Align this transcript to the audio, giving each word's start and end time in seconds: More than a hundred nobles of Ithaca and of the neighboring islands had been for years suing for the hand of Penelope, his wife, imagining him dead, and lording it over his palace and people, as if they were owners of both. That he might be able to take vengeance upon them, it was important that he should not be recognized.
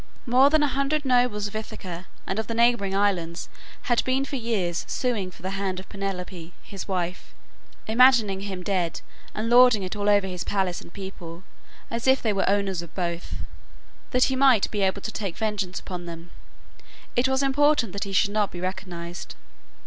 More 0.25 0.49
than 0.49 0.63
a 0.63 0.67
hundred 0.67 1.05
nobles 1.05 1.45
of 1.45 1.55
Ithaca 1.55 2.07
and 2.25 2.39
of 2.39 2.47
the 2.47 2.55
neighboring 2.55 2.95
islands 2.95 3.49
had 3.83 4.03
been 4.03 4.25
for 4.25 4.35
years 4.35 4.83
suing 4.87 5.29
for 5.29 5.43
the 5.43 5.51
hand 5.51 5.79
of 5.79 5.87
Penelope, 5.89 6.53
his 6.63 6.87
wife, 6.87 7.35
imagining 7.85 8.39
him 8.39 8.63
dead, 8.63 9.01
and 9.35 9.47
lording 9.47 9.83
it 9.83 9.95
over 9.95 10.25
his 10.25 10.43
palace 10.43 10.81
and 10.81 10.91
people, 10.91 11.43
as 11.91 12.07
if 12.07 12.19
they 12.19 12.33
were 12.33 12.49
owners 12.49 12.81
of 12.81 12.95
both. 12.95 13.35
That 14.09 14.23
he 14.23 14.35
might 14.35 14.71
be 14.71 14.81
able 14.81 15.01
to 15.03 15.11
take 15.11 15.37
vengeance 15.37 15.79
upon 15.79 16.07
them, 16.07 16.31
it 17.15 17.27
was 17.27 17.43
important 17.43 17.93
that 17.93 18.03
he 18.05 18.11
should 18.11 18.31
not 18.31 18.49
be 18.49 18.59
recognized. 18.59 19.35